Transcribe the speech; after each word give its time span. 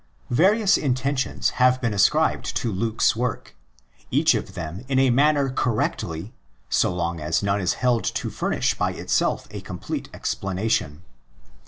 Various 0.31 0.77
intentions 0.79 1.51
have 1.61 1.79
been 1.79 1.93
ascribed 1.93 2.55
to 2.55 2.71
Luke's 2.71 3.15
work; 3.15 3.55
each 4.09 4.33
of 4.33 4.55
them 4.55 4.83
in 4.87 4.97
a 4.97 5.11
manner 5.11 5.51
correctly, 5.51 6.33
so 6.71 6.91
long 6.91 7.19
as 7.21 7.43
none 7.43 7.61
is 7.61 7.73
held 7.73 8.03
to 8.05 8.31
furnish 8.31 8.73
by 8.75 8.93
itself 8.93 9.47
a 9.51 9.61
complete 9.61 10.11
expla 10.11 10.55
nation. 10.55 11.03